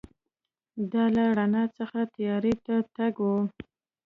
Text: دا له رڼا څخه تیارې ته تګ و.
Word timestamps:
دا 0.91 1.03
له 1.15 1.23
رڼا 1.37 1.63
څخه 1.77 1.99
تیارې 2.15 2.53
ته 2.65 2.75
تګ 2.95 3.15
و. 3.21 3.27